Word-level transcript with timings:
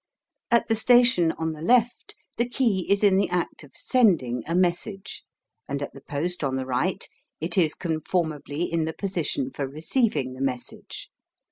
At 0.49 0.67
the 0.67 0.73
station 0.73 1.31
on 1.33 1.51
the 1.51 1.61
left 1.61 2.15
the 2.37 2.49
key 2.49 2.91
is 2.91 3.03
in 3.03 3.17
the 3.17 3.29
act 3.29 3.63
of 3.63 3.69
SENDING 3.75 4.41
a 4.47 4.55
message, 4.55 5.21
and 5.67 5.79
at 5.79 5.93
the 5.93 6.01
post 6.01 6.43
on 6.43 6.55
the 6.55 6.65
right 6.65 7.07
it 7.39 7.55
is 7.55 7.75
conformably 7.75 8.63
in 8.63 8.85
the 8.85 8.93
position 8.93 9.51
for 9.51 9.67
receiving 9.67 10.33
the 10.33 10.41
message. 10.41 11.11